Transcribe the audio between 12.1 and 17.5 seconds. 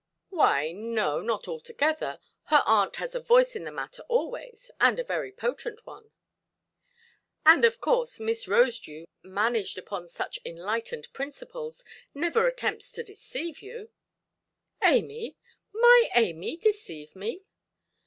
never attempts to deceive you"? "Amy! my Amy deceive me"!